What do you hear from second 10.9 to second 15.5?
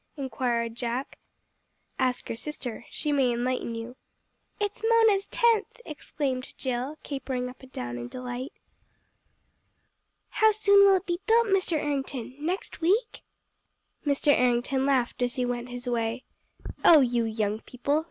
it be built, Mr. Errington, next week?" Mr. Errington laughed as he